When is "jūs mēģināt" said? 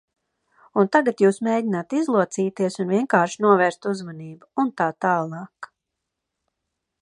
1.23-1.93